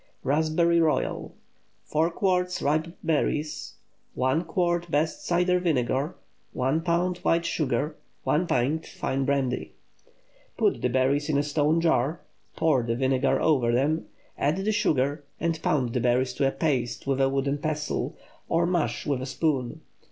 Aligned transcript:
RASPBERRY 0.23 0.81
ROYAL. 0.81 1.35
✠ 1.87 1.91
4 1.91 2.09
quarts 2.09 2.59
ripe 2.59 2.97
berries. 3.03 3.75
1 4.15 4.45
quart 4.45 4.89
best 4.89 5.23
cider 5.27 5.59
vinegar. 5.59 6.15
1 6.53 6.81
lb. 6.81 7.19
white 7.19 7.45
sugar. 7.45 7.95
1 8.23 8.47
pint 8.47 8.87
fine 8.87 9.25
brandy. 9.25 9.73
Put 10.57 10.81
the 10.81 10.89
berries 10.89 11.29
in 11.29 11.37
a 11.37 11.43
stone 11.43 11.81
jar, 11.81 12.19
pour 12.55 12.81
the 12.81 12.95
vinegar 12.95 13.39
over 13.39 13.71
them, 13.71 14.07
add 14.39 14.55
the 14.57 14.71
sugar, 14.71 15.23
and 15.39 15.61
pound 15.61 15.93
the 15.93 15.99
berries 15.99 16.33
to 16.33 16.47
a 16.47 16.51
paste 16.51 17.05
with 17.05 17.21
a 17.21 17.29
wooden 17.29 17.59
pestle, 17.59 18.17
or 18.49 18.65
mash 18.65 19.05
with 19.05 19.21
a 19.21 19.27
spoon. 19.27 19.81